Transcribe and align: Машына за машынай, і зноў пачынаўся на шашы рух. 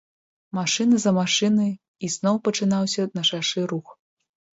Машына 0.57 0.95
за 1.03 1.11
машынай, 1.17 1.69
і 2.07 2.09
зноў 2.13 2.39
пачынаўся 2.47 3.05
на 3.19 3.27
шашы 3.29 3.61
рух. 3.75 3.93